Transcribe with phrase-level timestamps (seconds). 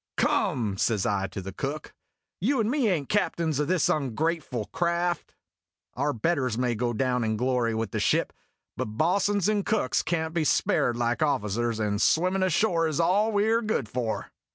[0.17, 1.93] "Come," says I to the Cook,
[2.39, 5.35] "you and me ain't captains o' this ungrateful craft.
[5.93, 8.33] Our betters may go down in glory with the ship,
[8.75, 13.45] but bo's'ns and cooks can't be spared like officers, and swimmin' ashore is all we
[13.47, 14.31] 're good for."